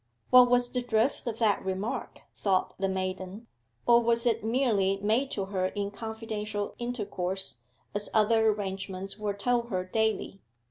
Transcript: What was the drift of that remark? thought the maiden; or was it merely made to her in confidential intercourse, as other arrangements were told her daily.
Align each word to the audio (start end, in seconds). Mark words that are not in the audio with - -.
What 0.31 0.49
was 0.49 0.71
the 0.71 0.81
drift 0.81 1.27
of 1.27 1.37
that 1.37 1.63
remark? 1.63 2.21
thought 2.35 2.73
the 2.79 2.89
maiden; 2.89 3.45
or 3.85 4.01
was 4.01 4.25
it 4.25 4.43
merely 4.43 4.97
made 4.97 5.29
to 5.29 5.45
her 5.45 5.67
in 5.67 5.91
confidential 5.91 6.73
intercourse, 6.79 7.57
as 7.93 8.09
other 8.11 8.47
arrangements 8.47 9.19
were 9.19 9.35
told 9.35 9.69
her 9.69 9.85
daily. 9.85 10.41